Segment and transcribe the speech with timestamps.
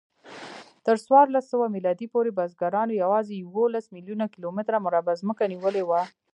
[0.85, 6.01] تر څوارلسسوه میلادي پورې بزګرانو یواځې یوولس میلیونه کیلومتره مربع ځمکه نیولې وه.